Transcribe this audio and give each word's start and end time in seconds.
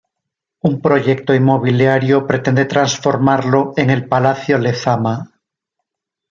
Un 0.67 0.77
proyecto 0.81 1.35
inmobiliario 1.35 2.25
pretende 2.25 2.65
transformarlo 2.65 3.73
en 3.77 3.91
el 3.91 4.07
Palacio 4.09 4.57
Lezama. 4.57 5.39